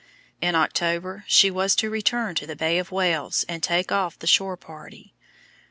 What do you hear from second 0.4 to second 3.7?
In October she was to return to the Bay of Whales and